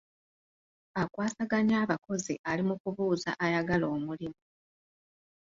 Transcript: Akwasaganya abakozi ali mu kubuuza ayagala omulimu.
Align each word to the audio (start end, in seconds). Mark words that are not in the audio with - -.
Akwasaganya 1.01 1.75
abakozi 1.83 2.33
ali 2.49 2.63
mu 2.67 2.75
kubuuza 2.81 3.31
ayagala 3.45 3.85
omulimu. 3.95 4.39